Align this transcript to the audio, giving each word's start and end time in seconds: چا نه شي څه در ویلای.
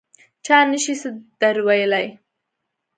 چا 0.45 0.57
نه 0.71 0.77
شي 0.83 0.93
څه 1.01 1.09
در 1.41 1.55
ویلای. 1.67 2.07